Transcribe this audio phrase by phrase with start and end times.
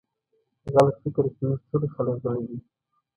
[0.73, 2.57] غل فکر کوي چې ټول خلک غله دي.